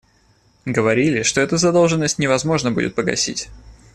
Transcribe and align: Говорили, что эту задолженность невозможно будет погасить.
Говорили, 0.65 1.21
что 1.21 1.41
эту 1.41 1.57
задолженность 1.57 2.17
невозможно 2.17 2.71
будет 2.71 2.95
погасить. 2.95 3.49